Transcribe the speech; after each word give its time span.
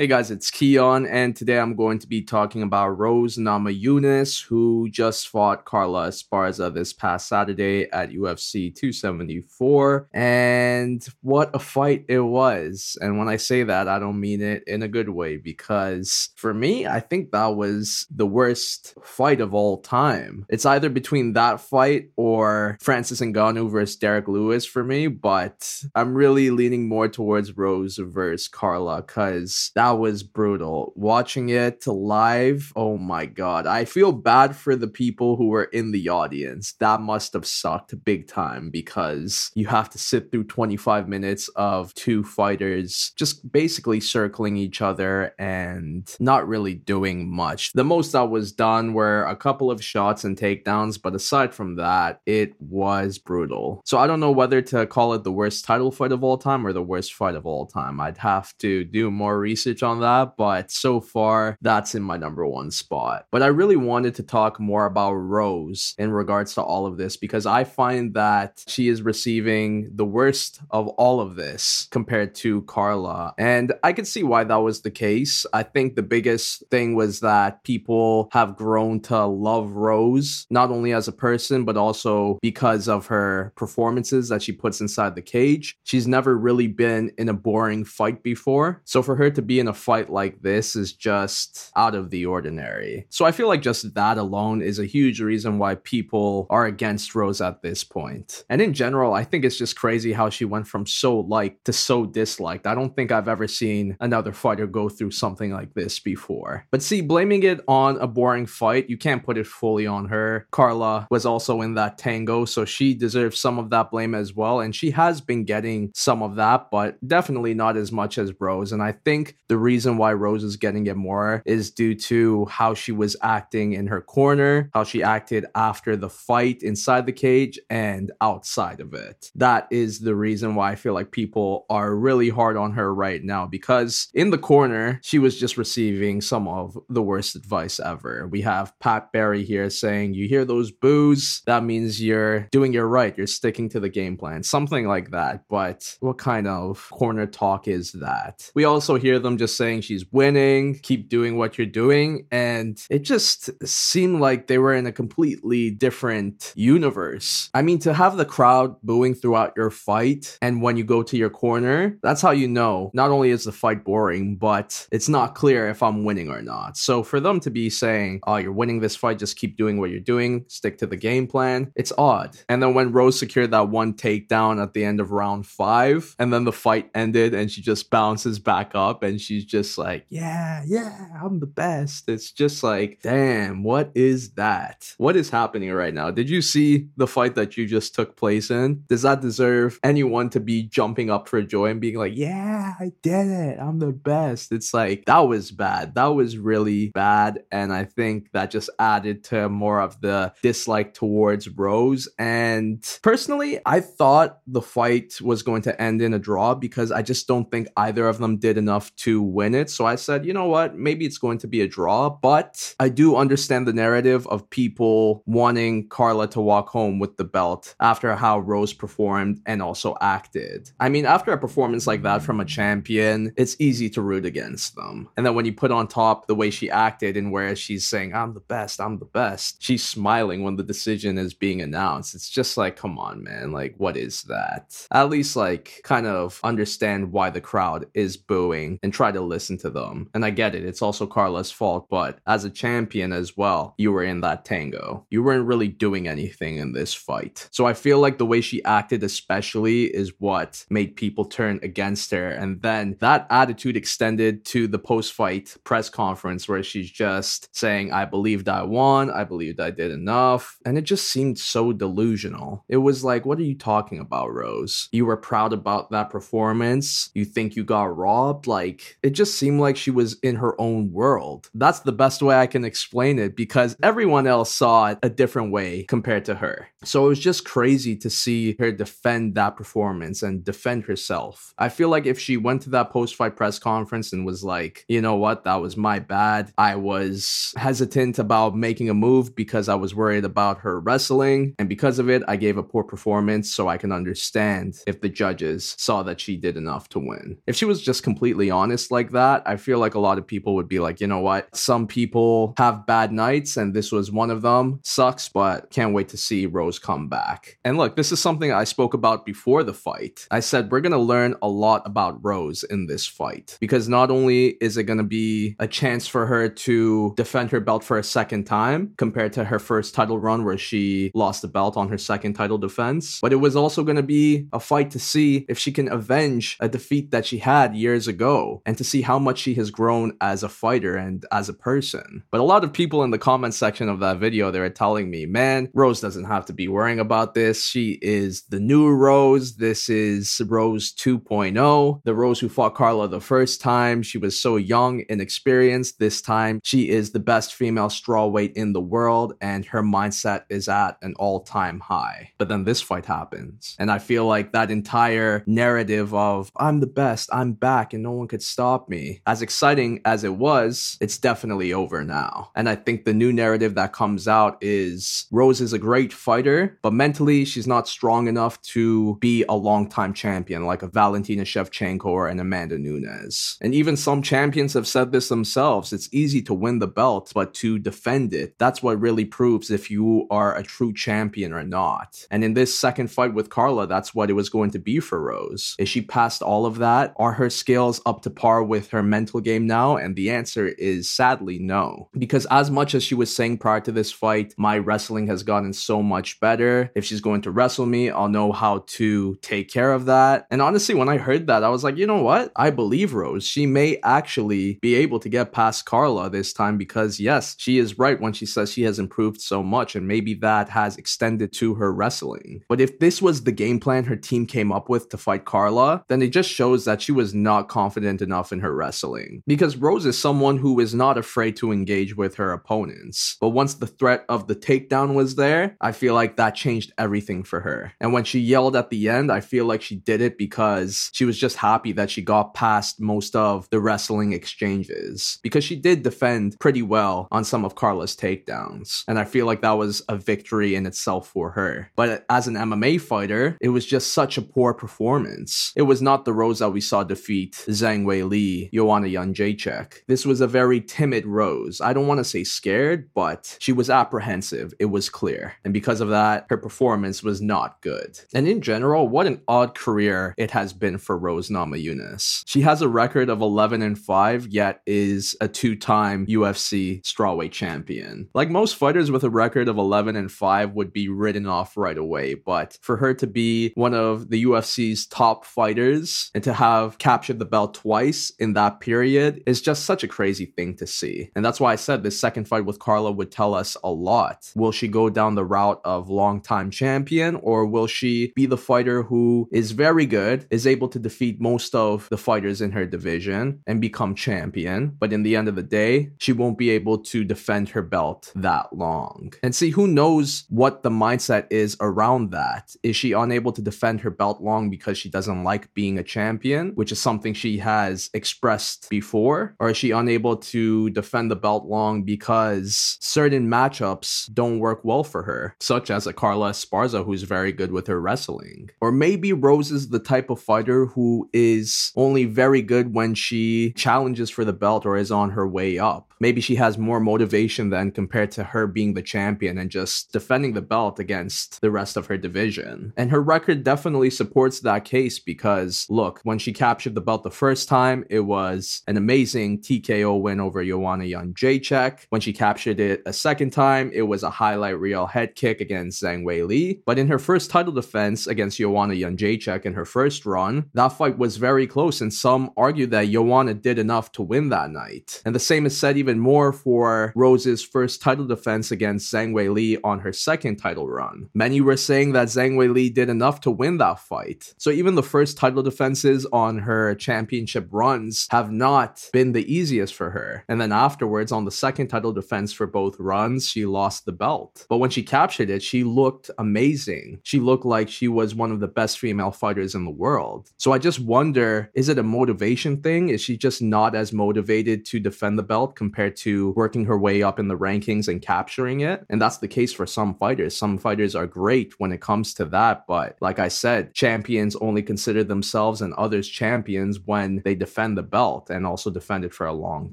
Hey 0.00 0.06
guys, 0.06 0.30
it's 0.30 0.48
Keon, 0.52 1.06
and 1.06 1.34
today 1.34 1.58
I'm 1.58 1.74
going 1.74 1.98
to 1.98 2.06
be 2.06 2.22
talking 2.22 2.62
about 2.62 2.90
Rose 2.90 3.36
Namajunas, 3.36 4.44
who 4.44 4.88
just 4.88 5.26
fought 5.26 5.64
Carla 5.64 6.10
Esparza 6.10 6.72
this 6.72 6.92
past 6.92 7.26
Saturday 7.26 7.90
at 7.90 8.10
UFC 8.10 8.72
274. 8.72 10.08
And 10.14 11.04
what 11.20 11.50
a 11.52 11.58
fight 11.58 12.04
it 12.08 12.20
was. 12.20 12.96
And 13.00 13.18
when 13.18 13.26
I 13.26 13.38
say 13.38 13.64
that, 13.64 13.88
I 13.88 13.98
don't 13.98 14.20
mean 14.20 14.40
it 14.40 14.62
in 14.68 14.84
a 14.84 14.88
good 14.88 15.08
way, 15.08 15.36
because 15.36 16.28
for 16.36 16.54
me, 16.54 16.86
I 16.86 17.00
think 17.00 17.32
that 17.32 17.56
was 17.56 18.06
the 18.08 18.24
worst 18.24 18.94
fight 19.02 19.40
of 19.40 19.52
all 19.52 19.80
time. 19.80 20.46
It's 20.48 20.64
either 20.64 20.90
between 20.90 21.32
that 21.32 21.60
fight 21.60 22.10
or 22.14 22.78
Francis 22.80 23.20
Ngannou 23.20 23.68
versus 23.68 23.96
Derrick 23.96 24.28
Lewis 24.28 24.64
for 24.64 24.84
me, 24.84 25.08
but 25.08 25.82
I'm 25.96 26.14
really 26.14 26.50
leaning 26.50 26.86
more 26.86 27.08
towards 27.08 27.56
Rose 27.56 27.98
versus 27.98 28.46
Carla, 28.46 29.02
because 29.02 29.72
that 29.74 29.87
was 29.92 30.22
brutal. 30.22 30.92
Watching 30.96 31.48
it 31.48 31.86
live, 31.86 32.72
oh 32.76 32.96
my 32.96 33.26
god. 33.26 33.66
I 33.66 33.84
feel 33.84 34.12
bad 34.12 34.56
for 34.56 34.76
the 34.76 34.88
people 34.88 35.36
who 35.36 35.48
were 35.48 35.64
in 35.64 35.92
the 35.92 36.08
audience. 36.08 36.72
That 36.80 37.00
must 37.00 37.32
have 37.32 37.46
sucked 37.46 38.04
big 38.04 38.28
time 38.28 38.70
because 38.70 39.50
you 39.54 39.66
have 39.66 39.90
to 39.90 39.98
sit 39.98 40.30
through 40.30 40.44
25 40.44 41.08
minutes 41.08 41.48
of 41.56 41.94
two 41.94 42.24
fighters 42.24 43.12
just 43.16 43.50
basically 43.50 44.00
circling 44.00 44.56
each 44.56 44.80
other 44.80 45.34
and 45.38 46.14
not 46.20 46.48
really 46.48 46.74
doing 46.74 47.30
much. 47.30 47.72
The 47.72 47.84
most 47.84 48.12
that 48.12 48.30
was 48.30 48.52
done 48.52 48.94
were 48.94 49.24
a 49.24 49.36
couple 49.36 49.70
of 49.70 49.82
shots 49.82 50.24
and 50.24 50.36
takedowns, 50.36 51.00
but 51.00 51.14
aside 51.14 51.54
from 51.54 51.76
that, 51.76 52.20
it 52.26 52.54
was 52.60 53.18
brutal. 53.18 53.82
So 53.84 53.98
I 53.98 54.06
don't 54.06 54.20
know 54.20 54.30
whether 54.30 54.62
to 54.62 54.86
call 54.86 55.14
it 55.14 55.24
the 55.24 55.32
worst 55.32 55.64
title 55.64 55.90
fight 55.90 56.12
of 56.12 56.24
all 56.24 56.38
time 56.38 56.66
or 56.66 56.72
the 56.72 56.82
worst 56.82 57.14
fight 57.14 57.34
of 57.34 57.46
all 57.46 57.66
time. 57.66 58.00
I'd 58.00 58.18
have 58.18 58.56
to 58.58 58.84
do 58.84 59.10
more 59.10 59.38
research 59.38 59.77
on 59.82 60.00
that 60.00 60.36
but 60.36 60.70
so 60.70 61.00
far 61.00 61.56
that's 61.60 61.94
in 61.94 62.02
my 62.02 62.16
number 62.16 62.46
one 62.46 62.70
spot. 62.70 63.26
But 63.30 63.42
I 63.42 63.46
really 63.46 63.76
wanted 63.76 64.14
to 64.16 64.22
talk 64.22 64.60
more 64.60 64.86
about 64.86 65.12
Rose 65.12 65.94
in 65.98 66.12
regards 66.12 66.54
to 66.54 66.62
all 66.62 66.86
of 66.86 66.96
this 66.96 67.16
because 67.16 67.46
I 67.46 67.64
find 67.64 68.14
that 68.14 68.62
she 68.66 68.88
is 68.88 69.02
receiving 69.02 69.90
the 69.94 70.04
worst 70.04 70.60
of 70.70 70.88
all 70.88 71.20
of 71.20 71.36
this 71.36 71.88
compared 71.90 72.34
to 72.36 72.62
Carla. 72.62 73.34
And 73.38 73.72
I 73.82 73.92
can 73.92 74.04
see 74.04 74.22
why 74.22 74.44
that 74.44 74.56
was 74.56 74.82
the 74.82 74.90
case. 74.90 75.46
I 75.52 75.62
think 75.62 75.94
the 75.94 76.02
biggest 76.02 76.64
thing 76.70 76.94
was 76.94 77.20
that 77.20 77.64
people 77.64 78.28
have 78.32 78.56
grown 78.56 79.00
to 79.00 79.26
love 79.26 79.72
Rose, 79.72 80.46
not 80.50 80.70
only 80.70 80.92
as 80.92 81.08
a 81.08 81.12
person, 81.12 81.64
but 81.64 81.76
also 81.76 82.38
because 82.42 82.88
of 82.88 83.06
her 83.06 83.52
performances 83.56 84.28
that 84.28 84.42
she 84.42 84.52
puts 84.52 84.80
inside 84.80 85.14
the 85.14 85.22
cage. 85.22 85.76
She's 85.84 86.06
never 86.06 86.36
really 86.36 86.66
been 86.66 87.12
in 87.18 87.28
a 87.28 87.34
boring 87.34 87.84
fight 87.84 88.22
before. 88.22 88.82
So 88.84 89.02
for 89.02 89.16
her 89.16 89.30
to 89.30 89.42
be 89.42 89.60
in 89.60 89.67
a 89.68 89.74
fight 89.74 90.10
like 90.10 90.42
this 90.42 90.74
is 90.74 90.92
just 90.92 91.70
out 91.76 91.94
of 91.94 92.10
the 92.10 92.26
ordinary. 92.26 93.06
So 93.10 93.24
I 93.24 93.32
feel 93.32 93.48
like 93.48 93.62
just 93.62 93.94
that 93.94 94.18
alone 94.18 94.62
is 94.62 94.78
a 94.78 94.86
huge 94.86 95.20
reason 95.20 95.58
why 95.58 95.76
people 95.76 96.46
are 96.50 96.66
against 96.66 97.14
Rose 97.14 97.40
at 97.40 97.62
this 97.62 97.84
point. 97.84 98.44
And 98.48 98.60
in 98.60 98.74
general, 98.74 99.14
I 99.14 99.24
think 99.24 99.44
it's 99.44 99.58
just 99.58 99.76
crazy 99.76 100.12
how 100.12 100.30
she 100.30 100.44
went 100.44 100.66
from 100.66 100.86
so 100.86 101.20
liked 101.20 101.64
to 101.66 101.72
so 101.72 102.06
disliked. 102.06 102.66
I 102.66 102.74
don't 102.74 102.94
think 102.94 103.12
I've 103.12 103.28
ever 103.28 103.46
seen 103.46 103.96
another 104.00 104.32
fighter 104.32 104.66
go 104.66 104.88
through 104.88 105.10
something 105.10 105.52
like 105.52 105.74
this 105.74 105.98
before. 106.00 106.66
But 106.70 106.82
see, 106.82 107.00
blaming 107.00 107.42
it 107.42 107.60
on 107.68 107.98
a 107.98 108.06
boring 108.06 108.46
fight, 108.46 108.88
you 108.88 108.96
can't 108.96 109.24
put 109.24 109.38
it 109.38 109.46
fully 109.46 109.86
on 109.86 110.06
her. 110.06 110.46
Carla 110.50 111.06
was 111.10 111.26
also 111.26 111.60
in 111.60 111.74
that 111.74 111.98
tango, 111.98 112.44
so 112.44 112.64
she 112.64 112.94
deserves 112.94 113.38
some 113.38 113.58
of 113.58 113.70
that 113.70 113.90
blame 113.90 114.14
as 114.14 114.34
well. 114.34 114.60
And 114.60 114.74
she 114.74 114.90
has 114.92 115.20
been 115.20 115.44
getting 115.44 115.92
some 115.94 116.22
of 116.22 116.36
that, 116.36 116.70
but 116.70 116.96
definitely 117.06 117.54
not 117.54 117.76
as 117.76 117.92
much 117.92 118.18
as 118.18 118.32
Rose. 118.40 118.72
And 118.72 118.82
I 118.82 118.92
think 118.92 119.36
the 119.48 119.57
reason 119.58 119.96
why 119.96 120.12
Rose 120.12 120.44
is 120.44 120.56
getting 120.56 120.86
it 120.86 120.96
more 120.96 121.42
is 121.44 121.70
due 121.70 121.94
to 121.94 122.46
how 122.46 122.74
she 122.74 122.92
was 122.92 123.16
acting 123.22 123.72
in 123.72 123.86
her 123.86 124.00
corner, 124.00 124.70
how 124.74 124.84
she 124.84 125.02
acted 125.02 125.46
after 125.54 125.96
the 125.96 126.10
fight 126.10 126.62
inside 126.62 127.06
the 127.06 127.12
cage 127.12 127.58
and 127.70 128.12
outside 128.20 128.80
of 128.80 128.94
it. 128.94 129.30
That 129.34 129.66
is 129.70 130.00
the 130.00 130.14
reason 130.14 130.54
why 130.54 130.72
I 130.72 130.74
feel 130.76 130.94
like 130.94 131.10
people 131.10 131.66
are 131.70 131.94
really 131.94 132.28
hard 132.28 132.56
on 132.56 132.72
her 132.72 132.94
right 132.94 133.22
now 133.22 133.46
because 133.46 134.08
in 134.14 134.30
the 134.30 134.38
corner, 134.38 135.00
she 135.02 135.18
was 135.18 135.38
just 135.38 135.56
receiving 135.56 136.20
some 136.20 136.48
of 136.48 136.76
the 136.88 137.02
worst 137.02 137.36
advice 137.36 137.80
ever. 137.80 138.28
We 138.30 138.42
have 138.42 138.78
Pat 138.80 139.12
Barry 139.12 139.44
here 139.44 139.70
saying, 139.70 140.14
You 140.14 140.28
hear 140.28 140.44
those 140.44 140.70
boos? 140.70 141.42
That 141.46 141.64
means 141.64 142.02
you're 142.02 142.40
doing 142.50 142.72
your 142.72 142.86
right, 142.86 143.16
you're 143.16 143.26
sticking 143.26 143.68
to 143.70 143.80
the 143.80 143.88
game 143.88 144.16
plan, 144.16 144.42
something 144.42 144.86
like 144.86 145.10
that. 145.10 145.44
But 145.48 145.96
what 146.00 146.18
kind 146.18 146.46
of 146.46 146.88
corner 146.90 147.26
talk 147.26 147.68
is 147.68 147.92
that? 147.92 148.50
We 148.54 148.64
also 148.64 148.96
hear 148.96 149.18
them 149.18 149.38
just 149.38 149.47
saying 149.56 149.82
she's 149.82 150.04
winning, 150.12 150.78
keep 150.80 151.08
doing 151.08 151.36
what 151.36 151.58
you're 151.58 151.66
doing. 151.66 152.26
And 152.30 152.80
it 152.90 153.00
just 153.00 153.50
seemed 153.66 154.20
like 154.20 154.46
they 154.46 154.58
were 154.58 154.74
in 154.74 154.86
a 154.86 154.92
completely 154.92 155.70
different 155.70 156.52
universe. 156.56 157.50
I 157.54 157.62
mean, 157.62 157.78
to 157.80 157.94
have 157.94 158.16
the 158.16 158.24
crowd 158.24 158.76
booing 158.82 159.14
throughout 159.14 159.54
your 159.56 159.70
fight, 159.70 160.38
and 160.42 160.62
when 160.62 160.76
you 160.76 160.84
go 160.84 161.02
to 161.02 161.16
your 161.16 161.30
corner, 161.30 161.98
that's 162.02 162.22
how 162.22 162.30
you 162.30 162.48
know 162.48 162.90
not 162.94 163.10
only 163.10 163.30
is 163.30 163.44
the 163.44 163.52
fight 163.52 163.84
boring, 163.84 164.36
but 164.36 164.86
it's 164.92 165.08
not 165.08 165.34
clear 165.34 165.68
if 165.68 165.82
I'm 165.82 166.04
winning 166.04 166.30
or 166.30 166.42
not. 166.42 166.76
So 166.76 167.02
for 167.02 167.20
them 167.20 167.40
to 167.40 167.50
be 167.50 167.70
saying, 167.70 168.20
oh, 168.26 168.36
you're 168.36 168.52
winning 168.52 168.80
this 168.80 168.96
fight, 168.96 169.18
just 169.18 169.36
keep 169.36 169.56
doing 169.56 169.78
what 169.78 169.90
you're 169.90 170.00
doing, 170.00 170.44
stick 170.48 170.78
to 170.78 170.86
the 170.86 170.96
game 170.96 171.26
plan, 171.26 171.72
it's 171.74 171.92
odd. 171.98 172.36
And 172.48 172.62
then 172.62 172.74
when 172.74 172.92
Rose 172.92 173.18
secured 173.18 173.50
that 173.52 173.68
one 173.68 173.94
takedown 173.94 174.62
at 174.62 174.74
the 174.74 174.84
end 174.84 175.00
of 175.00 175.12
round 175.12 175.46
five, 175.46 176.14
and 176.18 176.32
then 176.32 176.44
the 176.44 176.52
fight 176.52 176.90
ended 176.94 177.34
and 177.34 177.50
she 177.50 177.62
just 177.62 177.90
bounces 177.90 178.38
back 178.38 178.74
up 178.74 179.02
and 179.02 179.20
she's 179.28 179.44
just 179.44 179.76
like, 179.76 180.06
yeah, 180.08 180.62
yeah, 180.66 181.08
I'm 181.22 181.38
the 181.38 181.46
best. 181.46 182.08
It's 182.08 182.32
just 182.32 182.62
like, 182.62 183.00
damn, 183.02 183.62
what 183.62 183.90
is 183.94 184.32
that? 184.32 184.94
What 184.96 185.16
is 185.16 185.28
happening 185.28 185.70
right 185.70 185.92
now? 185.92 186.10
Did 186.10 186.30
you 186.30 186.40
see 186.40 186.88
the 186.96 187.06
fight 187.06 187.34
that 187.34 187.58
you 187.58 187.66
just 187.66 187.94
took 187.94 188.16
place 188.16 188.50
in? 188.50 188.84
Does 188.88 189.02
that 189.02 189.20
deserve 189.20 189.78
anyone 189.84 190.30
to 190.30 190.40
be 190.40 190.62
jumping 190.62 191.10
up 191.10 191.28
for 191.28 191.42
joy 191.42 191.66
and 191.66 191.80
being 191.80 191.98
like, 191.98 192.16
yeah, 192.16 192.72
I 192.80 192.92
did 193.02 193.26
it. 193.26 193.58
I'm 193.60 193.78
the 193.78 193.92
best. 193.92 194.50
It's 194.50 194.72
like, 194.72 195.04
that 195.04 195.28
was 195.28 195.50
bad. 195.50 195.94
That 195.94 196.06
was 196.06 196.38
really 196.38 196.88
bad. 196.88 197.44
And 197.52 197.70
I 197.70 197.84
think 197.84 198.32
that 198.32 198.50
just 198.50 198.70
added 198.78 199.24
to 199.24 199.50
more 199.50 199.80
of 199.80 200.00
the 200.00 200.32
dislike 200.42 200.94
towards 200.94 201.48
Rose. 201.50 202.08
And 202.18 202.82
personally, 203.02 203.60
I 203.66 203.80
thought 203.80 204.38
the 204.46 204.62
fight 204.62 205.20
was 205.20 205.42
going 205.42 205.62
to 205.62 205.82
end 205.82 206.00
in 206.00 206.14
a 206.14 206.18
draw 206.18 206.54
because 206.54 206.90
I 206.90 207.02
just 207.02 207.28
don't 207.28 207.50
think 207.50 207.68
either 207.76 208.08
of 208.08 208.16
them 208.16 208.38
did 208.38 208.56
enough 208.56 208.94
to 208.96 209.17
win 209.22 209.54
it. 209.54 209.70
So 209.70 209.86
I 209.86 209.96
said, 209.96 210.26
you 210.26 210.32
know 210.32 210.46
what, 210.46 210.76
maybe 210.76 211.06
it's 211.06 211.18
going 211.18 211.38
to 211.38 211.46
be 211.46 211.60
a 211.60 211.68
draw, 211.68 212.10
but 212.10 212.74
I 212.80 212.88
do 212.88 213.16
understand 213.16 213.66
the 213.66 213.72
narrative 213.72 214.26
of 214.28 214.48
people 214.50 215.22
wanting 215.26 215.88
Carla 215.88 216.28
to 216.28 216.40
walk 216.40 216.68
home 216.68 216.98
with 216.98 217.16
the 217.16 217.24
belt 217.24 217.74
after 217.80 218.14
how 218.14 218.38
Rose 218.38 218.72
performed 218.72 219.40
and 219.46 219.62
also 219.62 219.96
acted. 220.00 220.70
I 220.80 220.88
mean, 220.88 221.06
after 221.06 221.32
a 221.32 221.38
performance 221.38 221.86
like 221.86 222.02
that 222.02 222.22
from 222.22 222.40
a 222.40 222.44
champion, 222.44 223.32
it's 223.36 223.56
easy 223.58 223.90
to 223.90 224.02
root 224.02 224.24
against 224.24 224.74
them. 224.76 225.08
And 225.16 225.24
then 225.24 225.34
when 225.34 225.44
you 225.44 225.52
put 225.52 225.70
on 225.70 225.88
top 225.88 226.26
the 226.26 226.34
way 226.34 226.50
she 226.50 226.70
acted 226.70 227.16
and 227.16 227.32
where 227.32 227.56
she's 227.56 227.86
saying, 227.86 228.14
I'm 228.14 228.34
the 228.34 228.40
best, 228.40 228.80
I'm 228.80 228.98
the 228.98 229.04
best, 229.04 229.62
she's 229.62 229.84
smiling 229.84 230.42
when 230.42 230.56
the 230.56 230.62
decision 230.62 231.18
is 231.18 231.34
being 231.34 231.60
announced. 231.60 232.14
It's 232.14 232.30
just 232.30 232.56
like, 232.56 232.76
come 232.76 232.98
on, 232.98 233.22
man, 233.22 233.52
like, 233.52 233.74
what 233.78 233.96
is 233.96 234.22
that? 234.24 234.86
At 234.90 235.10
least, 235.10 235.36
like, 235.36 235.80
kind 235.84 236.06
of 236.06 236.40
understand 236.44 237.12
why 237.12 237.30
the 237.30 237.40
crowd 237.40 237.86
is 237.94 238.16
booing 238.16 238.78
and 238.82 238.92
try 238.92 239.07
to 239.12 239.20
listen 239.20 239.58
to 239.58 239.70
them. 239.70 240.10
And 240.14 240.24
I 240.24 240.30
get 240.30 240.54
it, 240.54 240.64
it's 240.64 240.82
also 240.82 241.06
Carla's 241.06 241.50
fault, 241.50 241.88
but 241.88 242.18
as 242.26 242.44
a 242.44 242.50
champion 242.50 243.12
as 243.12 243.36
well, 243.36 243.74
you 243.78 243.92
were 243.92 244.04
in 244.04 244.20
that 244.22 244.44
tango. 244.44 245.06
You 245.10 245.22
weren't 245.22 245.46
really 245.46 245.68
doing 245.68 246.08
anything 246.08 246.56
in 246.56 246.72
this 246.72 246.94
fight. 246.94 247.48
So 247.50 247.66
I 247.66 247.74
feel 247.74 247.98
like 247.98 248.18
the 248.18 248.26
way 248.26 248.40
she 248.40 248.62
acted, 248.64 249.02
especially, 249.02 249.84
is 249.84 250.12
what 250.18 250.64
made 250.70 250.96
people 250.96 251.24
turn 251.24 251.60
against 251.62 252.10
her. 252.10 252.28
And 252.28 252.62
then 252.62 252.96
that 253.00 253.26
attitude 253.30 253.76
extended 253.76 254.44
to 254.46 254.66
the 254.66 254.78
post 254.78 255.12
fight 255.12 255.56
press 255.64 255.88
conference 255.88 256.48
where 256.48 256.62
she's 256.62 256.90
just 256.90 257.54
saying, 257.54 257.92
I 257.92 258.04
believed 258.04 258.48
I 258.48 258.62
won, 258.62 259.10
I 259.10 259.24
believed 259.24 259.60
I 259.60 259.70
did 259.70 259.90
enough. 259.90 260.58
And 260.64 260.78
it 260.78 260.82
just 260.82 261.10
seemed 261.10 261.38
so 261.38 261.72
delusional. 261.72 262.64
It 262.68 262.78
was 262.78 263.04
like, 263.04 263.24
what 263.26 263.38
are 263.38 263.44
you 263.44 263.56
talking 263.56 263.98
about, 263.98 264.32
Rose? 264.32 264.88
You 264.92 265.06
were 265.06 265.16
proud 265.16 265.52
about 265.52 265.90
that 265.90 266.10
performance? 266.10 267.10
You 267.14 267.24
think 267.24 267.56
you 267.56 267.64
got 267.64 267.96
robbed? 267.96 268.46
Like, 268.46 268.97
it 269.02 269.10
just 269.10 269.36
seemed 269.36 269.60
like 269.60 269.76
she 269.76 269.90
was 269.90 270.18
in 270.22 270.36
her 270.36 270.60
own 270.60 270.92
world. 270.92 271.50
That's 271.54 271.80
the 271.80 271.92
best 271.92 272.22
way 272.22 272.36
I 272.36 272.46
can 272.46 272.64
explain 272.64 273.18
it 273.18 273.36
because 273.36 273.76
everyone 273.82 274.26
else 274.26 274.52
saw 274.52 274.90
it 274.90 274.98
a 275.02 275.10
different 275.10 275.52
way 275.52 275.84
compared 275.84 276.24
to 276.26 276.34
her. 276.36 276.68
So 276.84 277.06
it 277.06 277.08
was 277.08 277.18
just 277.18 277.44
crazy 277.44 277.96
to 277.96 278.10
see 278.10 278.56
her 278.58 278.70
defend 278.70 279.34
that 279.34 279.56
performance 279.56 280.22
and 280.22 280.44
defend 280.44 280.84
herself. 280.84 281.52
I 281.58 281.68
feel 281.68 281.88
like 281.88 282.06
if 282.06 282.18
she 282.18 282.36
went 282.36 282.62
to 282.62 282.70
that 282.70 282.90
post 282.90 283.16
fight 283.16 283.36
press 283.36 283.58
conference 283.58 284.12
and 284.12 284.24
was 284.24 284.44
like, 284.44 284.84
you 284.88 285.00
know 285.00 285.16
what, 285.16 285.44
that 285.44 285.56
was 285.56 285.76
my 285.76 285.98
bad. 285.98 286.52
I 286.56 286.76
was 286.76 287.52
hesitant 287.56 288.18
about 288.18 288.56
making 288.56 288.90
a 288.90 288.94
move 288.94 289.34
because 289.34 289.68
I 289.68 289.74
was 289.74 289.94
worried 289.94 290.24
about 290.24 290.58
her 290.58 290.80
wrestling. 290.80 291.54
And 291.58 291.68
because 291.68 291.98
of 291.98 292.08
it, 292.08 292.22
I 292.28 292.36
gave 292.36 292.56
a 292.56 292.62
poor 292.62 292.84
performance 292.84 293.52
so 293.52 293.68
I 293.68 293.76
can 293.76 293.92
understand 293.92 294.78
if 294.86 295.00
the 295.00 295.08
judges 295.08 295.74
saw 295.78 296.02
that 296.04 296.20
she 296.20 296.36
did 296.36 296.56
enough 296.56 296.88
to 296.90 296.98
win. 296.98 297.38
If 297.46 297.56
she 297.56 297.64
was 297.64 297.82
just 297.82 298.02
completely 298.02 298.50
honest 298.50 298.87
like 298.90 299.12
that, 299.12 299.42
I 299.46 299.56
feel 299.56 299.78
like 299.78 299.94
a 299.94 300.00
lot 300.00 300.18
of 300.18 300.26
people 300.26 300.54
would 300.54 300.68
be 300.68 300.78
like, 300.78 301.00
you 301.00 301.06
know 301.06 301.20
what? 301.20 301.54
Some 301.54 301.86
people 301.86 302.54
have 302.58 302.86
bad 302.86 303.12
nights, 303.12 303.56
and 303.56 303.74
this 303.74 303.92
was 303.92 304.10
one 304.10 304.30
of 304.30 304.42
them. 304.42 304.80
Sucks, 304.82 305.28
but 305.28 305.70
can't 305.70 305.94
wait 305.94 306.08
to 306.08 306.16
see 306.16 306.46
Rose 306.46 306.78
come 306.78 307.08
back. 307.08 307.58
And 307.64 307.76
look, 307.76 307.96
this 307.96 308.12
is 308.12 308.20
something 308.20 308.52
I 308.52 308.64
spoke 308.64 308.94
about 308.94 309.26
before 309.26 309.62
the 309.62 309.74
fight. 309.74 310.26
I 310.30 310.40
said 310.40 310.70
we're 310.70 310.80
going 310.80 310.92
to 310.92 310.98
learn 310.98 311.36
a 311.42 311.48
lot 311.48 311.82
about 311.84 312.24
Rose 312.24 312.64
in 312.64 312.86
this 312.86 313.06
fight 313.06 313.56
because 313.60 313.88
not 313.88 314.10
only 314.10 314.56
is 314.60 314.76
it 314.76 314.84
going 314.84 314.98
to 314.98 315.04
be 315.04 315.56
a 315.58 315.68
chance 315.68 316.06
for 316.06 316.26
her 316.26 316.48
to 316.48 317.12
defend 317.16 317.50
her 317.50 317.60
belt 317.60 317.84
for 317.84 317.98
a 317.98 318.02
second 318.02 318.44
time 318.44 318.94
compared 318.96 319.32
to 319.34 319.44
her 319.44 319.58
first 319.58 319.94
title 319.94 320.18
run 320.18 320.44
where 320.44 320.58
she 320.58 321.10
lost 321.14 321.42
the 321.42 321.48
belt 321.48 321.76
on 321.76 321.88
her 321.88 321.98
second 321.98 322.34
title 322.34 322.58
defense, 322.58 323.20
but 323.20 323.32
it 323.32 323.36
was 323.36 323.56
also 323.56 323.84
going 323.84 323.96
to 323.96 324.02
be 324.02 324.48
a 324.52 324.60
fight 324.60 324.90
to 324.92 324.98
see 324.98 325.44
if 325.48 325.58
she 325.58 325.72
can 325.72 325.90
avenge 325.90 326.56
a 326.60 326.68
defeat 326.68 327.10
that 327.10 327.26
she 327.26 327.38
had 327.38 327.76
years 327.76 328.08
ago 328.08 328.62
and 328.64 328.77
to 328.78 328.84
see 328.84 329.02
how 329.02 329.18
much 329.18 329.38
she 329.38 329.54
has 329.54 329.70
grown 329.70 330.16
as 330.20 330.42
a 330.42 330.48
fighter 330.48 330.96
and 330.96 331.24
as 331.30 331.48
a 331.48 331.54
person. 331.54 332.24
But 332.30 332.40
a 332.40 332.44
lot 332.44 332.64
of 332.64 332.72
people 332.72 333.04
in 333.04 333.10
the 333.10 333.18
comment 333.18 333.54
section 333.54 333.88
of 333.88 334.00
that 334.00 334.18
video, 334.18 334.50
they 334.50 334.60
were 334.60 334.70
telling 334.70 335.10
me, 335.10 335.26
man, 335.26 335.68
Rose 335.74 336.00
doesn't 336.00 336.24
have 336.24 336.46
to 336.46 336.52
be 336.52 336.68
worrying 336.68 337.00
about 337.00 337.34
this. 337.34 337.66
She 337.66 337.98
is 338.00 338.42
the 338.44 338.60
new 338.60 338.88
Rose. 338.88 339.56
This 339.56 339.90
is 339.90 340.40
Rose 340.46 340.94
2.0, 340.94 342.00
the 342.04 342.14
Rose 342.14 342.40
who 342.40 342.48
fought 342.48 342.74
Carla 342.74 343.08
the 343.08 343.20
first 343.20 343.60
time. 343.60 344.02
She 344.02 344.16
was 344.16 344.40
so 344.40 344.56
young, 344.56 345.02
and 345.10 345.18
inexperienced. 345.18 345.98
This 345.98 346.22
time, 346.22 346.60
she 346.62 346.88
is 346.88 347.10
the 347.10 347.18
best 347.18 347.54
female 347.54 347.88
strawweight 347.88 348.52
in 348.52 348.72
the 348.72 348.80
world, 348.80 349.34
and 349.40 349.64
her 349.66 349.82
mindset 349.82 350.44
is 350.48 350.68
at 350.68 350.96
an 351.02 351.14
all 351.18 351.40
time 351.40 351.80
high. 351.80 352.32
But 352.38 352.48
then 352.48 352.64
this 352.64 352.80
fight 352.80 353.04
happens, 353.04 353.74
and 353.78 353.90
I 353.90 353.98
feel 353.98 354.26
like 354.26 354.52
that 354.52 354.70
entire 354.70 355.42
narrative 355.46 356.14
of 356.14 356.52
I'm 356.56 356.78
the 356.78 356.86
best, 356.86 357.28
I'm 357.32 357.52
back, 357.52 357.92
and 357.92 358.02
no 358.02 358.12
one 358.12 358.28
could 358.28 358.42
stop 358.42 358.67
me, 358.88 359.20
as 359.26 359.42
exciting 359.42 360.00
as 360.04 360.24
it 360.24 360.34
was, 360.34 360.96
it's 361.00 361.18
definitely 361.18 361.72
over 361.72 362.04
now. 362.04 362.50
And 362.54 362.68
I 362.68 362.76
think 362.76 363.04
the 363.04 363.14
new 363.14 363.32
narrative 363.32 363.74
that 363.74 363.92
comes 363.92 364.26
out 364.28 364.58
is 364.60 365.26
Rose 365.30 365.60
is 365.60 365.72
a 365.72 365.78
great 365.78 366.12
fighter, 366.12 366.78
but 366.82 366.92
mentally, 366.92 367.44
she's 367.44 367.66
not 367.66 367.88
strong 367.88 368.28
enough 368.28 368.60
to 368.62 369.16
be 369.20 369.44
a 369.48 369.54
long-time 369.54 370.12
champion 370.12 370.66
like 370.66 370.82
a 370.82 370.88
Valentina 370.88 371.42
Shevchenko 371.42 372.06
or 372.06 372.28
an 372.28 372.40
Amanda 372.40 372.78
Nunes. 372.78 373.56
And 373.60 373.74
even 373.74 373.96
some 373.96 374.22
champions 374.22 374.74
have 374.74 374.86
said 374.86 375.12
this 375.12 375.28
themselves. 375.28 375.92
It's 375.92 376.08
easy 376.12 376.42
to 376.42 376.54
win 376.54 376.78
the 376.78 376.86
belt, 376.86 377.32
but 377.34 377.54
to 377.54 377.78
defend 377.78 378.34
it, 378.34 378.54
that's 378.58 378.82
what 378.82 379.00
really 379.00 379.24
proves 379.24 379.70
if 379.70 379.90
you 379.90 380.26
are 380.30 380.56
a 380.56 380.62
true 380.62 380.92
champion 380.92 381.52
or 381.52 381.62
not. 381.62 382.26
And 382.30 382.44
in 382.44 382.54
this 382.54 382.78
second 382.78 383.10
fight 383.10 383.34
with 383.34 383.50
Carla, 383.50 383.86
that's 383.86 384.14
what 384.14 384.30
it 384.30 384.34
was 384.34 384.48
going 384.48 384.70
to 384.72 384.78
be 384.78 385.00
for 385.00 385.20
Rose. 385.20 385.74
Is 385.78 385.88
she 385.88 386.02
past 386.02 386.42
all 386.42 386.66
of 386.66 386.78
that? 386.78 387.14
Are 387.16 387.32
her 387.32 387.50
skills 387.50 388.00
up 388.06 388.22
to 388.22 388.30
par 388.30 388.57
with 388.62 388.90
her 388.90 389.02
mental 389.02 389.40
game 389.40 389.66
now? 389.66 389.96
And 389.96 390.16
the 390.16 390.30
answer 390.30 390.66
is 390.66 391.08
sadly 391.08 391.58
no. 391.58 392.08
Because 392.18 392.46
as 392.46 392.70
much 392.70 392.94
as 392.94 393.02
she 393.02 393.14
was 393.14 393.34
saying 393.34 393.58
prior 393.58 393.80
to 393.80 393.92
this 393.92 394.12
fight, 394.12 394.54
my 394.56 394.78
wrestling 394.78 395.26
has 395.28 395.42
gotten 395.42 395.72
so 395.72 396.02
much 396.02 396.40
better. 396.40 396.90
If 396.94 397.04
she's 397.04 397.20
going 397.20 397.42
to 397.42 397.50
wrestle 397.50 397.86
me, 397.86 398.10
I'll 398.10 398.28
know 398.28 398.52
how 398.52 398.84
to 398.86 399.36
take 399.36 399.70
care 399.70 399.92
of 399.92 400.06
that. 400.06 400.46
And 400.50 400.62
honestly, 400.62 400.94
when 400.94 401.08
I 401.08 401.18
heard 401.18 401.46
that, 401.46 401.64
I 401.64 401.68
was 401.68 401.84
like, 401.84 401.96
you 401.96 402.06
know 402.06 402.22
what? 402.22 402.52
I 402.56 402.70
believe 402.70 403.14
Rose. 403.14 403.46
She 403.46 403.66
may 403.66 403.98
actually 404.02 404.78
be 404.80 404.94
able 404.94 405.20
to 405.20 405.28
get 405.28 405.52
past 405.52 405.84
Carla 405.84 406.30
this 406.30 406.52
time 406.52 406.78
because, 406.78 407.20
yes, 407.20 407.54
she 407.58 407.78
is 407.78 407.98
right 407.98 408.20
when 408.20 408.32
she 408.32 408.46
says 408.46 408.72
she 408.72 408.82
has 408.82 408.98
improved 408.98 409.40
so 409.40 409.62
much, 409.62 409.94
and 409.94 410.08
maybe 410.08 410.34
that 410.34 410.68
has 410.68 410.96
extended 410.96 411.52
to 411.54 411.74
her 411.74 411.92
wrestling. 411.92 412.62
But 412.68 412.80
if 412.80 412.98
this 412.98 413.20
was 413.22 413.44
the 413.44 413.52
game 413.52 413.80
plan 413.80 414.04
her 414.04 414.16
team 414.16 414.46
came 414.46 414.72
up 414.72 414.88
with 414.88 415.08
to 415.10 415.16
fight 415.16 415.44
Carla, 415.44 416.04
then 416.08 416.22
it 416.22 416.28
just 416.28 416.50
shows 416.50 416.84
that 416.84 417.02
she 417.02 417.12
was 417.12 417.34
not 417.34 417.68
confident 417.68 418.22
enough 418.22 418.47
in 418.52 418.60
her 418.60 418.74
wrestling. 418.74 419.42
Because 419.46 419.76
Rose 419.76 420.06
is 420.06 420.18
someone 420.18 420.58
who 420.58 420.80
is 420.80 420.94
not 420.94 421.18
afraid 421.18 421.56
to 421.56 421.72
engage 421.72 422.16
with 422.16 422.36
her 422.36 422.52
opponents. 422.52 423.36
But 423.40 423.50
once 423.50 423.74
the 423.74 423.86
threat 423.86 424.24
of 424.28 424.46
the 424.46 424.56
takedown 424.56 425.14
was 425.14 425.34
there, 425.36 425.76
I 425.80 425.92
feel 425.92 426.14
like 426.14 426.36
that 426.36 426.54
changed 426.54 426.92
everything 426.98 427.42
for 427.44 427.60
her. 427.60 427.92
And 428.00 428.12
when 428.12 428.24
she 428.24 428.40
yelled 428.40 428.76
at 428.76 428.90
the 428.90 429.08
end, 429.08 429.30
I 429.30 429.40
feel 429.40 429.64
like 429.64 429.82
she 429.82 429.96
did 429.96 430.20
it 430.20 430.38
because 430.38 431.10
she 431.12 431.24
was 431.24 431.38
just 431.38 431.56
happy 431.56 431.92
that 431.92 432.10
she 432.10 432.22
got 432.22 432.54
past 432.54 433.00
most 433.00 433.36
of 433.36 433.68
the 433.70 433.80
wrestling 433.80 434.32
exchanges. 434.32 435.38
Because 435.42 435.64
she 435.64 435.76
did 435.76 436.02
defend 436.02 436.56
pretty 436.58 436.82
well 436.82 437.28
on 437.30 437.44
some 437.44 437.64
of 437.64 437.74
Carla's 437.74 438.16
takedowns. 438.16 439.04
And 439.08 439.18
I 439.18 439.24
feel 439.24 439.46
like 439.46 439.62
that 439.62 439.72
was 439.72 440.02
a 440.08 440.16
victory 440.16 440.74
in 440.74 440.86
itself 440.86 441.28
for 441.28 441.50
her. 441.50 441.90
But 441.96 442.24
as 442.28 442.48
an 442.48 442.54
MMA 442.54 443.00
fighter, 443.00 443.56
it 443.60 443.68
was 443.68 443.86
just 443.86 444.12
such 444.12 444.38
a 444.38 444.42
poor 444.42 444.74
performance. 444.74 445.72
It 445.76 445.82
was 445.82 446.02
not 446.02 446.24
the 446.24 446.32
Rose 446.32 446.60
that 446.60 446.70
we 446.70 446.80
saw 446.80 447.04
defeat 447.04 447.52
Zhang 447.68 448.04
Wei 448.04 448.22
Li, 448.22 448.37
Joanna 448.72 449.08
Jędrzejczyk. 449.08 450.04
This 450.06 450.24
was 450.24 450.40
a 450.40 450.46
very 450.46 450.80
timid 450.80 451.26
Rose. 451.26 451.80
I 451.80 451.92
don't 451.92 452.06
want 452.06 452.18
to 452.18 452.24
say 452.24 452.44
scared, 452.44 453.10
but 453.14 453.56
she 453.60 453.72
was 453.72 453.90
apprehensive. 453.90 454.72
It 454.78 454.86
was 454.86 455.10
clear. 455.10 455.54
And 455.64 455.72
because 455.74 456.00
of 456.00 456.08
that, 456.08 456.46
her 456.50 456.56
performance 456.56 457.22
was 457.22 457.40
not 457.40 457.80
good. 457.82 458.18
And 458.34 458.46
in 458.46 458.60
general, 458.60 459.08
what 459.08 459.26
an 459.26 459.42
odd 459.48 459.74
career 459.74 460.34
it 460.36 460.50
has 460.52 460.72
been 460.72 460.98
for 460.98 461.18
Rose 461.18 461.48
Namajunas. 461.48 462.42
She 462.46 462.62
has 462.62 462.82
a 462.82 462.88
record 462.88 463.28
of 463.28 463.40
11 463.40 463.82
and 463.82 463.98
5, 463.98 464.48
yet 464.48 464.80
is 464.86 465.36
a 465.40 465.48
two-time 465.48 466.26
UFC 466.26 467.02
strawweight 467.02 467.52
champion. 467.52 468.28
Like 468.34 468.50
most 468.50 468.76
fighters 468.76 469.10
with 469.10 469.24
a 469.24 469.30
record 469.30 469.68
of 469.68 469.78
11 469.78 470.16
and 470.16 470.30
5 470.30 470.74
would 470.74 470.92
be 470.92 471.08
written 471.08 471.46
off 471.46 471.76
right 471.76 471.98
away, 471.98 472.34
but 472.34 472.78
for 472.82 472.96
her 472.96 473.14
to 473.14 473.26
be 473.26 473.72
one 473.74 473.94
of 473.94 474.30
the 474.30 474.44
UFC's 474.44 475.06
top 475.06 475.44
fighters 475.44 476.30
and 476.34 476.44
to 476.44 476.52
have 476.52 476.98
captured 476.98 477.38
the 477.38 477.44
belt 477.44 477.74
twice 477.74 478.27
in 478.38 478.52
that 478.54 478.80
period 478.80 479.42
is 479.46 479.60
just 479.60 479.84
such 479.84 480.02
a 480.02 480.08
crazy 480.08 480.46
thing 480.46 480.76
to 480.76 480.86
see. 480.86 481.30
And 481.34 481.44
that's 481.44 481.60
why 481.60 481.72
I 481.72 481.76
said 481.76 482.02
this 482.02 482.18
second 482.18 482.48
fight 482.48 482.64
with 482.64 482.78
Carla 482.78 483.12
would 483.12 483.30
tell 483.30 483.54
us 483.54 483.76
a 483.82 483.90
lot. 483.90 484.50
Will 484.54 484.72
she 484.72 484.88
go 484.88 485.10
down 485.10 485.34
the 485.34 485.44
route 485.44 485.80
of 485.84 486.08
longtime 486.08 486.70
champion 486.70 487.36
or 487.36 487.66
will 487.66 487.86
she 487.86 488.32
be 488.34 488.46
the 488.46 488.56
fighter 488.56 489.02
who 489.02 489.48
is 489.52 489.72
very 489.72 490.06
good, 490.06 490.46
is 490.50 490.66
able 490.66 490.88
to 490.88 490.98
defeat 490.98 491.40
most 491.40 491.74
of 491.74 492.08
the 492.10 492.18
fighters 492.18 492.60
in 492.60 492.72
her 492.72 492.86
division 492.86 493.60
and 493.66 493.80
become 493.80 494.14
champion, 494.14 494.96
but 494.98 495.12
in 495.12 495.22
the 495.22 495.36
end 495.36 495.48
of 495.48 495.56
the 495.56 495.62
day, 495.62 496.10
she 496.18 496.32
won't 496.32 496.58
be 496.58 496.70
able 496.70 496.98
to 496.98 497.24
defend 497.24 497.68
her 497.70 497.82
belt 497.82 498.32
that 498.34 498.72
long. 498.74 499.32
And 499.42 499.54
see, 499.54 499.70
who 499.70 499.86
knows 499.86 500.44
what 500.48 500.82
the 500.82 500.90
mindset 500.90 501.46
is 501.50 501.76
around 501.80 502.30
that? 502.32 502.74
Is 502.82 502.96
she 502.96 503.12
unable 503.12 503.52
to 503.52 503.62
defend 503.62 504.00
her 504.00 504.10
belt 504.10 504.40
long 504.40 504.70
because 504.70 504.98
she 504.98 505.08
doesn't 505.08 505.44
like 505.44 505.72
being 505.74 505.98
a 505.98 506.02
champion, 506.02 506.72
which 506.74 506.92
is 506.92 507.00
something 507.00 507.34
she 507.34 507.58
has 507.58 508.07
expressed 508.14 508.88
before? 508.90 509.54
Or 509.58 509.70
is 509.70 509.76
she 509.76 509.90
unable 509.90 510.36
to 510.36 510.90
defend 510.90 511.30
the 511.30 511.36
belt 511.36 511.66
long 511.66 512.02
because 512.02 512.96
certain 513.00 513.48
matchups 513.48 514.32
don't 514.32 514.58
work 514.58 514.84
well 514.84 515.04
for 515.04 515.22
her, 515.22 515.54
such 515.60 515.90
as 515.90 516.06
a 516.06 516.12
Carla 516.12 516.50
Esparza 516.50 517.04
who's 517.04 517.22
very 517.22 517.52
good 517.52 517.72
with 517.72 517.86
her 517.86 518.00
wrestling? 518.00 518.70
Or 518.80 518.92
maybe 518.92 519.32
Rose 519.32 519.70
is 519.70 519.88
the 519.88 519.98
type 519.98 520.30
of 520.30 520.40
fighter 520.40 520.86
who 520.86 521.28
is 521.32 521.92
only 521.96 522.24
very 522.24 522.62
good 522.62 522.94
when 522.94 523.14
she 523.14 523.72
challenges 523.76 524.30
for 524.30 524.44
the 524.44 524.52
belt 524.52 524.86
or 524.86 524.96
is 524.96 525.10
on 525.10 525.30
her 525.30 525.46
way 525.46 525.78
up. 525.78 526.07
Maybe 526.20 526.40
she 526.40 526.56
has 526.56 526.78
more 526.78 527.00
motivation 527.00 527.70
than 527.70 527.90
compared 527.90 528.30
to 528.32 528.44
her 528.44 528.66
being 528.66 528.94
the 528.94 529.02
champion 529.02 529.58
and 529.58 529.70
just 529.70 530.12
defending 530.12 530.54
the 530.54 530.62
belt 530.62 530.98
against 530.98 531.60
the 531.60 531.70
rest 531.70 531.96
of 531.96 532.06
her 532.06 532.16
division. 532.16 532.92
And 532.96 533.10
her 533.10 533.22
record 533.22 533.64
definitely 533.64 534.10
supports 534.10 534.60
that 534.60 534.84
case 534.84 535.18
because, 535.18 535.86
look, 535.88 536.20
when 536.24 536.38
she 536.38 536.52
captured 536.52 536.94
the 536.94 537.00
belt 537.00 537.22
the 537.22 537.30
first 537.30 537.68
time, 537.68 538.04
it 538.10 538.20
was 538.20 538.82
an 538.86 538.96
amazing 538.96 539.60
TKO 539.60 540.20
win 540.20 540.40
over 540.40 540.64
Joanna 540.64 541.04
Jędrzejczyk. 541.04 542.06
When 542.08 542.20
she 542.20 542.32
captured 542.32 542.80
it 542.80 543.02
a 543.06 543.12
second 543.12 543.50
time, 543.50 543.90
it 543.92 544.02
was 544.02 544.22
a 544.22 544.30
highlight 544.30 544.78
reel 544.78 545.06
head 545.06 545.34
kick 545.34 545.60
against 545.60 546.02
Zhang 546.02 546.24
Wei 546.24 546.42
Li. 546.42 546.82
But 546.86 546.98
in 546.98 547.08
her 547.08 547.18
first 547.18 547.50
title 547.50 547.72
defense 547.72 548.26
against 548.26 548.58
Joanna 548.58 548.94
Jędrzejczyk 548.94 549.64
in 549.64 549.74
her 549.74 549.84
first 549.84 550.26
run, 550.26 550.70
that 550.74 550.88
fight 550.88 551.18
was 551.18 551.36
very 551.36 551.66
close, 551.66 552.00
and 552.00 552.12
some 552.12 552.50
argue 552.56 552.86
that 552.86 553.10
Joanna 553.10 553.54
did 553.54 553.78
enough 553.78 554.12
to 554.12 554.22
win 554.22 554.48
that 554.48 554.70
night. 554.70 555.22
And 555.24 555.34
the 555.34 555.40
same 555.40 555.66
is 555.66 555.76
said 555.76 555.96
even 555.96 556.07
more 556.16 556.52
for 556.52 557.12
Rose's 557.14 557.64
first 557.64 558.00
title 558.00 558.26
defense 558.26 558.70
against 558.70 559.12
Zhang 559.12 559.32
Wei 559.32 559.48
Li 559.48 559.78
on 559.82 560.00
her 560.00 560.12
second 560.12 560.56
title 560.56 560.88
run. 560.88 561.28
Many 561.34 561.60
were 561.60 561.76
saying 561.76 562.12
that 562.12 562.28
Zhang 562.28 562.56
Wei 562.56 562.68
Li 562.68 562.88
did 562.88 563.08
enough 563.08 563.40
to 563.42 563.50
win 563.50 563.78
that 563.78 563.98
fight. 563.98 564.54
So 564.58 564.70
even 564.70 564.94
the 564.94 565.02
first 565.02 565.36
title 565.36 565.62
defenses 565.62 566.26
on 566.32 566.58
her 566.58 566.94
championship 566.94 567.68
runs 567.70 568.26
have 568.30 568.50
not 568.50 569.08
been 569.12 569.32
the 569.32 569.52
easiest 569.52 569.94
for 569.94 570.10
her. 570.10 570.44
And 570.48 570.60
then 570.60 570.72
afterwards, 570.72 571.32
on 571.32 571.44
the 571.44 571.50
second 571.50 571.88
title 571.88 572.12
defense 572.12 572.52
for 572.52 572.66
both 572.66 572.98
runs, 572.98 573.48
she 573.48 573.66
lost 573.66 574.04
the 574.04 574.12
belt. 574.12 574.66
But 574.68 574.78
when 574.78 574.90
she 574.90 575.02
captured 575.02 575.50
it, 575.50 575.62
she 575.62 575.84
looked 575.84 576.30
amazing. 576.38 577.20
She 577.24 577.40
looked 577.40 577.64
like 577.64 577.88
she 577.88 578.08
was 578.08 578.34
one 578.34 578.52
of 578.52 578.60
the 578.60 578.68
best 578.68 578.98
female 578.98 579.30
fighters 579.30 579.74
in 579.74 579.84
the 579.84 579.90
world. 579.90 580.50
So 580.56 580.72
I 580.72 580.78
just 580.78 581.00
wonder 581.00 581.70
is 581.74 581.88
it 581.88 581.98
a 581.98 582.02
motivation 582.02 582.82
thing? 582.82 583.08
Is 583.08 583.20
she 583.20 583.36
just 583.36 583.60
not 583.60 583.94
as 583.94 584.12
motivated 584.12 584.84
to 584.86 585.00
defend 585.00 585.38
the 585.38 585.42
belt 585.42 585.76
compared 585.76 585.97
to 586.08 586.50
working 586.50 586.84
her 586.86 586.98
way 586.98 587.22
up 587.22 587.38
in 587.38 587.48
the 587.48 587.58
rankings 587.58 588.08
and 588.08 588.22
capturing 588.22 588.80
it? 588.80 589.04
And 589.10 589.20
that's 589.20 589.38
the 589.38 589.48
case 589.48 589.72
for 589.72 589.86
some 589.86 590.14
fighters. 590.14 590.56
Some 590.56 590.78
fighters 590.78 591.14
are 591.14 591.26
great 591.26 591.78
when 591.78 591.92
it 591.92 592.00
comes 592.00 592.34
to 592.34 592.44
that. 592.46 592.86
But 592.86 593.16
like 593.20 593.38
I 593.38 593.48
said, 593.48 593.94
champions 593.94 594.56
only 594.56 594.82
consider 594.82 595.24
themselves 595.24 595.82
and 595.82 595.94
others 595.94 596.28
champions 596.28 597.00
when 597.04 597.42
they 597.44 597.54
defend 597.54 597.98
the 597.98 598.02
belt 598.02 598.50
and 598.50 598.66
also 598.66 598.90
defend 598.90 599.24
it 599.24 599.34
for 599.34 599.46
a 599.46 599.52
long 599.52 599.92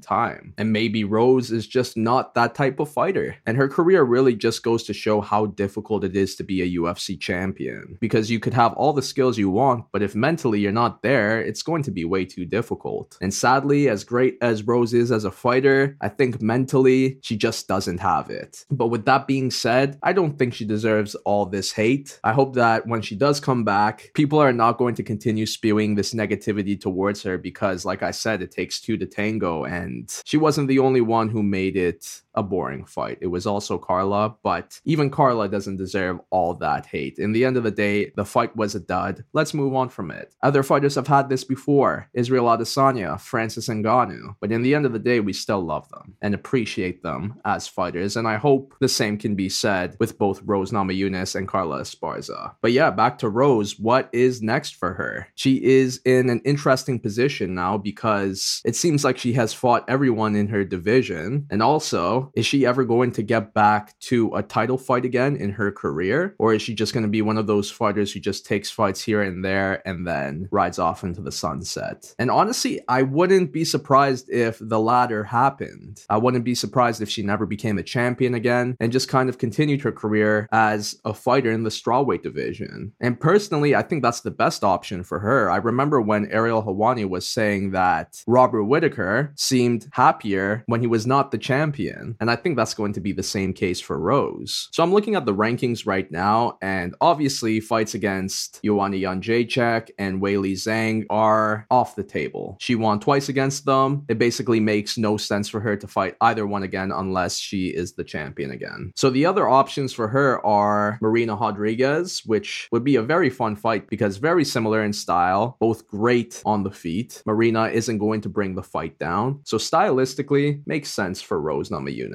time. 0.00 0.54
And 0.58 0.72
maybe 0.72 1.04
Rose 1.04 1.50
is 1.50 1.66
just 1.66 1.96
not 1.96 2.34
that 2.34 2.54
type 2.54 2.80
of 2.80 2.90
fighter. 2.90 3.36
And 3.46 3.56
her 3.56 3.68
career 3.68 4.02
really 4.02 4.34
just 4.34 4.62
goes 4.62 4.84
to 4.84 4.94
show 4.94 5.20
how 5.20 5.46
difficult 5.46 6.04
it 6.04 6.16
is 6.16 6.36
to 6.36 6.44
be 6.44 6.62
a 6.62 6.78
UFC 6.78 7.18
champion 7.18 7.96
because 8.00 8.30
you 8.30 8.40
could 8.40 8.54
have 8.54 8.72
all 8.74 8.92
the 8.92 9.02
skills 9.02 9.38
you 9.38 9.50
want, 9.50 9.84
but 9.92 10.02
if 10.02 10.14
mentally 10.14 10.60
you're 10.60 10.72
not 10.72 11.02
there, 11.02 11.40
it's 11.40 11.62
going 11.62 11.82
to 11.82 11.90
be 11.90 12.04
way 12.04 12.24
too 12.24 12.44
difficult. 12.44 13.16
And 13.20 13.32
sadly, 13.32 13.88
as 13.88 14.04
great 14.04 14.36
as 14.40 14.66
Rose 14.66 14.94
is 14.94 15.10
as 15.12 15.24
a 15.24 15.30
fighter, 15.30 15.95
I 16.00 16.08
think 16.08 16.40
mentally 16.40 17.18
she 17.22 17.36
just 17.36 17.68
doesn't 17.68 17.98
have 17.98 18.30
it. 18.30 18.64
But 18.70 18.88
with 18.88 19.04
that 19.06 19.26
being 19.26 19.50
said, 19.50 19.98
I 20.02 20.12
don't 20.12 20.38
think 20.38 20.54
she 20.54 20.64
deserves 20.64 21.14
all 21.24 21.46
this 21.46 21.72
hate. 21.72 22.20
I 22.24 22.32
hope 22.32 22.54
that 22.54 22.86
when 22.86 23.02
she 23.02 23.16
does 23.16 23.40
come 23.40 23.64
back, 23.64 24.10
people 24.14 24.38
are 24.38 24.52
not 24.52 24.78
going 24.78 24.94
to 24.96 25.02
continue 25.02 25.46
spewing 25.46 25.94
this 25.94 26.14
negativity 26.14 26.80
towards 26.80 27.22
her 27.22 27.38
because, 27.38 27.84
like 27.84 28.02
I 28.02 28.10
said, 28.10 28.42
it 28.42 28.50
takes 28.50 28.80
two 28.80 28.96
to 28.96 29.06
tango, 29.06 29.64
and 29.64 30.10
she 30.24 30.36
wasn't 30.36 30.68
the 30.68 30.78
only 30.78 31.00
one 31.00 31.28
who 31.28 31.42
made 31.42 31.76
it 31.76 32.22
a 32.36 32.42
boring 32.42 32.84
fight. 32.84 33.18
It 33.20 33.28
was 33.28 33.46
also 33.46 33.78
Carla, 33.78 34.36
but 34.42 34.80
even 34.84 35.10
Carla 35.10 35.48
doesn't 35.48 35.76
deserve 35.76 36.20
all 36.30 36.54
that 36.54 36.86
hate. 36.86 37.18
In 37.18 37.32
the 37.32 37.44
end 37.44 37.56
of 37.56 37.64
the 37.64 37.70
day, 37.70 38.12
the 38.16 38.24
fight 38.24 38.54
was 38.56 38.74
a 38.74 38.80
dud. 38.80 39.24
Let's 39.32 39.54
move 39.54 39.74
on 39.74 39.88
from 39.88 40.10
it. 40.10 40.34
Other 40.42 40.62
fighters 40.62 40.94
have 40.94 41.06
had 41.06 41.28
this 41.28 41.44
before 41.44 42.08
Israel 42.12 42.46
Adesanya, 42.46 43.20
Francis 43.20 43.68
Ngannou, 43.68 44.36
but 44.40 44.52
in 44.52 44.62
the 44.62 44.74
end 44.74 44.86
of 44.86 44.92
the 44.92 44.98
day, 44.98 45.20
we 45.20 45.32
still 45.32 45.60
love 45.60 45.88
them 45.88 46.14
and 46.20 46.34
appreciate 46.34 47.02
them 47.02 47.40
as 47.44 47.66
fighters. 47.66 48.16
And 48.16 48.28
I 48.28 48.36
hope 48.36 48.74
the 48.80 48.88
same 48.88 49.18
can 49.18 49.34
be 49.34 49.48
said 49.48 49.96
with 49.98 50.18
both 50.18 50.42
Rose 50.44 50.70
Namajunas 50.70 51.34
and 51.34 51.48
Carla 51.48 51.80
Esparza. 51.80 52.54
But 52.60 52.72
yeah, 52.72 52.90
back 52.90 53.18
to 53.18 53.28
Rose. 53.28 53.78
What 53.78 54.08
is 54.12 54.42
next 54.42 54.76
for 54.76 54.94
her? 54.94 55.28
She 55.34 55.62
is 55.64 56.00
in 56.04 56.28
an 56.30 56.40
interesting 56.44 57.00
position 57.00 57.54
now 57.54 57.78
because 57.78 58.60
it 58.64 58.76
seems 58.76 59.04
like 59.04 59.18
she 59.18 59.32
has 59.34 59.52
fought 59.52 59.84
everyone 59.88 60.36
in 60.36 60.48
her 60.48 60.64
division. 60.64 61.46
And 61.50 61.62
also, 61.62 62.25
is 62.34 62.46
she 62.46 62.66
ever 62.66 62.84
going 62.84 63.12
to 63.12 63.22
get 63.22 63.54
back 63.54 63.98
to 64.00 64.34
a 64.34 64.42
title 64.42 64.78
fight 64.78 65.04
again 65.04 65.36
in 65.36 65.50
her 65.50 65.70
career? 65.70 66.34
Or 66.38 66.54
is 66.54 66.62
she 66.62 66.74
just 66.74 66.92
going 66.92 67.04
to 67.04 67.08
be 67.08 67.22
one 67.22 67.38
of 67.38 67.46
those 67.46 67.70
fighters 67.70 68.12
who 68.12 68.20
just 68.20 68.46
takes 68.46 68.70
fights 68.70 69.02
here 69.02 69.22
and 69.22 69.44
there 69.44 69.86
and 69.86 70.06
then 70.06 70.48
rides 70.50 70.78
off 70.78 71.02
into 71.02 71.20
the 71.20 71.32
sunset? 71.32 72.14
And 72.18 72.30
honestly, 72.30 72.80
I 72.88 73.02
wouldn't 73.02 73.52
be 73.52 73.64
surprised 73.64 74.30
if 74.30 74.58
the 74.60 74.80
latter 74.80 75.24
happened. 75.24 76.04
I 76.08 76.18
wouldn't 76.18 76.44
be 76.44 76.54
surprised 76.54 77.02
if 77.02 77.08
she 77.08 77.22
never 77.22 77.46
became 77.46 77.78
a 77.78 77.82
champion 77.82 78.34
again 78.34 78.76
and 78.80 78.92
just 78.92 79.08
kind 79.08 79.28
of 79.28 79.38
continued 79.38 79.82
her 79.82 79.92
career 79.92 80.48
as 80.52 80.98
a 81.04 81.14
fighter 81.14 81.50
in 81.50 81.62
the 81.62 81.70
strawweight 81.70 82.22
division. 82.22 82.92
And 83.00 83.18
personally, 83.20 83.74
I 83.74 83.82
think 83.82 84.02
that's 84.02 84.20
the 84.20 84.30
best 84.30 84.64
option 84.64 85.02
for 85.02 85.20
her. 85.20 85.50
I 85.50 85.56
remember 85.56 86.00
when 86.00 86.30
Ariel 86.30 86.62
Helwani 86.62 87.08
was 87.08 87.28
saying 87.28 87.72
that 87.72 88.22
Robert 88.26 88.64
Whitaker 88.64 89.32
seemed 89.36 89.88
happier 89.92 90.64
when 90.66 90.80
he 90.80 90.86
was 90.86 91.06
not 91.06 91.30
the 91.30 91.38
champion. 91.38 92.15
And 92.20 92.30
I 92.30 92.36
think 92.36 92.56
that's 92.56 92.74
going 92.74 92.92
to 92.94 93.00
be 93.00 93.12
the 93.12 93.22
same 93.22 93.52
case 93.52 93.80
for 93.80 93.98
Rose. 93.98 94.68
So 94.72 94.82
I'm 94.82 94.92
looking 94.92 95.14
at 95.14 95.26
the 95.26 95.34
rankings 95.34 95.86
right 95.86 96.10
now, 96.10 96.58
and 96.62 96.94
obviously 97.00 97.60
fights 97.60 97.94
against 97.94 98.60
Joanna 98.64 98.96
Jędrzejczyk 98.96 99.90
and 99.98 100.20
Weili 100.20 100.52
Zhang 100.52 101.04
are 101.10 101.66
off 101.70 101.96
the 101.96 102.04
table. 102.04 102.56
She 102.60 102.74
won 102.74 103.00
twice 103.00 103.28
against 103.28 103.64
them. 103.64 104.04
It 104.08 104.18
basically 104.18 104.60
makes 104.60 104.98
no 104.98 105.16
sense 105.16 105.48
for 105.48 105.60
her 105.60 105.76
to 105.76 105.86
fight 105.86 106.16
either 106.20 106.46
one 106.46 106.62
again 106.62 106.92
unless 106.92 107.38
she 107.38 107.68
is 107.68 107.92
the 107.92 108.04
champion 108.04 108.50
again. 108.50 108.92
So 108.96 109.10
the 109.10 109.26
other 109.26 109.48
options 109.48 109.92
for 109.92 110.08
her 110.08 110.44
are 110.44 110.98
Marina 111.00 111.34
Rodriguez, 111.34 112.22
which 112.26 112.68
would 112.72 112.84
be 112.84 112.96
a 112.96 113.02
very 113.02 113.30
fun 113.30 113.56
fight 113.56 113.88
because 113.88 114.16
very 114.16 114.44
similar 114.44 114.82
in 114.82 114.92
style, 114.92 115.56
both 115.60 115.86
great 115.86 116.42
on 116.44 116.62
the 116.62 116.70
feet. 116.70 117.22
Marina 117.26 117.68
isn't 117.68 117.98
going 117.98 118.20
to 118.22 118.28
bring 118.28 118.54
the 118.54 118.62
fight 118.62 118.98
down. 118.98 119.40
So 119.44 119.56
stylistically, 119.56 120.62
makes 120.66 120.88
sense 120.90 121.20
for 121.22 121.40
Rose 121.40 121.70
Namajunas. 121.70 122.05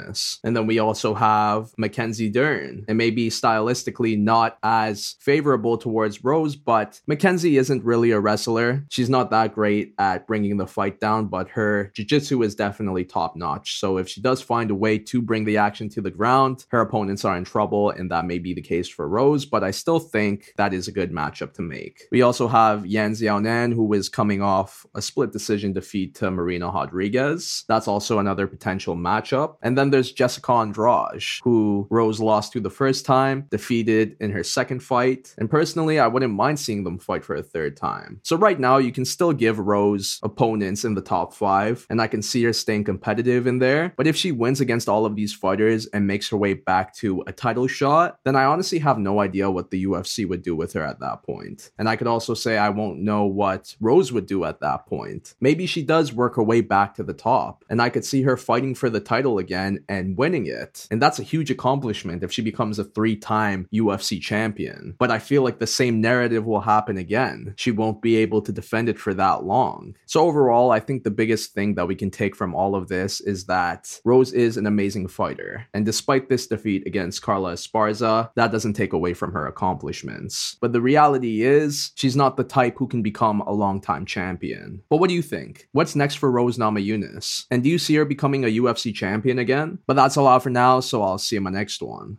And 0.43 0.55
then 0.55 0.67
we 0.67 0.79
also 0.79 1.13
have 1.13 1.71
Mackenzie 1.77 2.29
Dern. 2.29 2.86
And 2.88 2.98
maybe 2.98 3.29
stylistically 3.29 4.17
not 4.17 4.57
as 4.63 5.15
favorable 5.19 5.77
towards 5.77 6.24
Rose, 6.24 6.55
but 6.55 7.01
Mackenzie 7.07 7.57
isn't 7.57 7.83
really 7.83 8.12
a 8.12 8.19
wrestler. 8.19 8.86
She's 8.89 9.10
not 9.10 9.31
that 9.31 9.53
great 9.53 9.93
at 9.98 10.27
bringing 10.27 10.57
the 10.57 10.67
fight 10.67 11.00
down, 11.00 11.27
but 11.27 11.50
her 11.50 11.91
jiu-jitsu 11.95 12.41
is 12.43 12.55
definitely 12.55 13.05
top 13.05 13.36
notch. 13.36 13.79
So 13.79 13.98
if 13.98 14.07
she 14.07 14.21
does 14.21 14.41
find 14.41 14.71
a 14.71 14.75
way 14.75 14.98
to 15.00 15.21
bring 15.21 15.45
the 15.45 15.57
action 15.57 15.89
to 15.89 16.01
the 16.01 16.12
ground, 16.12 16.65
her 16.69 16.81
opponents 16.81 17.25
are 17.25 17.38
in 17.38 17.43
trouble, 17.43 17.89
and 17.89 18.12
that 18.12 18.25
may 18.25 18.38
be 18.38 18.53
the 18.53 18.62
case 18.62 18.88
for 18.88 19.07
Rose, 19.07 19.45
but 19.45 19.63
I 19.63 19.71
still 19.71 20.00
think 20.00 20.53
that 20.57 20.74
is 20.74 20.88
a 20.88 20.91
good 20.91 21.12
matchup 21.12 21.53
to 21.55 21.62
make. 21.62 22.03
We 22.12 22.21
also 22.21 22.48
have 22.48 22.86
Yan 22.86 23.13
Xiaonan, 23.13 23.74
who 23.74 23.91
is 23.93 24.10
coming 24.10 24.41
off 24.41 24.86
a 24.93 25.01
split 25.01 25.31
decision 25.31 25.74
defeat 25.74 26.15
to 26.15 26.29
Marina 26.29 26.67
Rodriguez. 26.67 27.65
That's 27.67 27.88
also 27.88 28.19
another 28.19 28.48
potential 28.48 28.95
matchup. 28.95 29.55
And 29.62 29.77
then 29.77 29.80
there's 29.89 30.11
Jessica 30.11 30.51
Andrade, 30.51 31.23
who 31.43 31.88
Rose 31.89 32.19
lost 32.19 32.53
to 32.53 32.59
the 32.59 32.69
first 32.69 33.05
time, 33.05 33.47
defeated 33.50 34.15
in 34.19 34.31
her 34.31 34.43
second 34.43 34.83
fight. 34.83 35.33
And 35.38 35.50
personally, 35.50 36.00
I 36.00 36.07
wouldn't 36.07 36.33
mind 36.33 36.59
seeing 36.59 36.83
them 36.83 37.00
fight 37.00 37.23
for 37.23 37.35
a 37.35 37.43
third 37.43 37.77
time. 37.77 38.19
So 38.23 38.35
right 38.35 38.59
now, 38.59 38.77
you 38.77 38.91
can 38.91 39.05
still 39.05 39.33
give 39.33 39.57
Rose 39.57 40.19
opponents 40.23 40.85
in 40.85 40.93
the 40.93 41.01
top 41.01 41.33
five, 41.33 41.88
and 41.89 42.01
I 42.01 42.07
can 42.07 42.21
see 42.21 42.43
her 42.43 42.53
staying 42.53 42.83
competitive 42.83 43.47
in 43.47 43.59
there. 43.59 43.93
But 43.97 44.07
if 44.07 44.15
she 44.15 44.31
wins 44.31 44.61
against 44.61 44.89
all 44.89 45.05
of 45.05 45.15
these 45.15 45.33
fighters 45.33 45.85
and 45.88 46.05
makes 46.05 46.29
her 46.29 46.38
way 46.38 46.53
back 46.53 46.93
to 46.95 47.23
a 47.27 47.31
title 47.31 47.67
shot, 47.67 48.19
then 48.25 48.35
I 48.35 48.45
honestly 48.45 48.79
have 48.79 49.00
no 49.00 49.19
idea 49.19 49.50
what 49.50 49.71
the 49.71 49.85
UFC 49.85 50.27
would 50.27 50.41
do 50.41 50.55
with 50.55 50.73
her 50.73 50.83
at 50.83 51.00
that 51.00 51.23
point. 51.23 51.71
And 51.77 51.88
I 51.88 51.95
could 51.95 52.07
also 52.07 52.33
say 52.33 52.57
I 52.57 52.69
won't 52.69 53.00
know 53.00 53.25
what 53.25 53.75
Rose 53.79 54.11
would 54.11 54.25
do 54.25 54.43
at 54.43 54.59
that 54.59 54.85
point. 54.85 55.33
Maybe 55.39 55.65
she 55.65 55.83
does 55.83 56.13
work 56.13 56.35
her 56.35 56.43
way 56.43 56.61
back 56.61 56.95
to 56.95 57.03
the 57.03 57.13
top, 57.13 57.63
and 57.69 57.81
I 57.81 57.89
could 57.89 58.05
see 58.05 58.23
her 58.23 58.38
fighting 58.38 58.75
for 58.75 58.89
the 58.89 59.00
title 59.00 59.38
again 59.38 59.61
and 59.88 60.18
winning 60.18 60.46
it. 60.46 60.88
And 60.91 61.01
that's 61.01 61.20
a 61.20 61.24
huge 61.24 61.51
accomplishment 61.51 62.24
if 62.24 62.32
she 62.32 62.41
becomes 62.41 62.80
a 62.80 62.84
three 62.84 63.15
time 63.15 63.68
UFC 63.74 64.22
champion. 64.22 64.96
But 65.00 65.12
I 65.12 65.20
feel 65.20 65.44
like 65.44 65.60
the 65.60 65.68
same 65.68 66.01
narrative 66.01 66.46
will 66.46 66.62
happen 66.62 66.98
again. 66.98 67.53
She 67.58 67.72
won't 67.72 68.01
be 68.01 68.15
able 68.18 68.41
to 68.41 68.51
defend 68.51 68.89
it 68.89 69.00
for 69.00 69.13
that 69.13 69.44
long. 69.44 69.96
So, 70.06 70.22
overall, 70.22 70.72
I 70.72 70.80
think 70.80 71.03
the 71.03 71.12
biggest 71.12 71.53
thing 71.53 71.75
that 71.75 71.88
we 71.88 71.96
can 71.96 72.12
take 72.12 72.36
from 72.36 72.56
all 72.56 72.75
of 72.75 72.88
this 72.88 73.22
is 73.22 73.46
that 73.46 74.00
Rose 74.06 74.34
is 74.34 74.58
an 74.58 74.68
amazing 74.68 75.08
fighter. 75.08 75.68
And 75.74 75.86
despite 75.86 76.30
this 76.30 76.48
defeat 76.48 76.86
against 76.86 77.22
Carla 77.22 77.53
Esparza, 77.53 78.32
that 78.36 78.51
doesn't 78.51 78.74
take 78.74 78.94
away 78.94 79.13
from 79.13 79.34
her 79.34 79.48
accomplishments. 79.48 80.58
But 80.62 80.74
the 80.74 80.82
reality 80.82 81.44
is, 81.44 81.91
she's 81.96 82.15
not 82.15 82.38
the 82.38 82.44
type 82.44 82.77
who 82.77 82.88
can 82.88 83.01
become 83.01 83.41
a 83.41 83.53
long-time 83.53 84.06
champion. 84.06 84.84
But 84.89 84.98
what 84.98 85.10
do 85.10 85.15
you 85.15 85.22
think? 85.22 85.68
What's 85.72 85.96
next 85.96 86.15
for 86.15 86.32
Rose 86.32 86.58
Namajunas? 86.58 87.46
And 87.51 87.63
do 87.63 87.70
you 87.70 87.77
see 87.77 87.96
her 87.96 88.06
becoming 88.06 88.44
a 88.44 88.48
UFC 88.48 88.94
champion 88.94 89.39
again? 89.51 89.79
But 89.86 89.96
that's 89.96 90.17
all 90.17 90.27
out 90.27 90.43
for 90.43 90.50
now, 90.50 90.79
so 90.79 91.01
I'll 91.01 91.17
see 91.17 91.36
you 91.36 91.39
in 91.39 91.43
my 91.43 91.50
next 91.50 91.81
one. 91.81 92.17